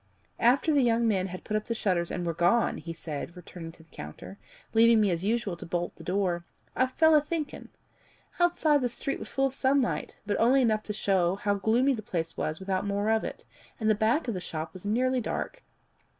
[0.39, 3.71] "After the young men had put up the shutters and were gone," he said, returning
[3.73, 4.39] to the counter,
[4.73, 6.43] "leaving me as usual to bolt the door,
[6.75, 7.69] I fell a thinking.
[8.39, 11.53] Outside, the street was full of sunlight, but only enough came in to show how
[11.53, 13.43] gloomy the place was without more of it,
[13.79, 15.61] and the back of the shop was nearly dark.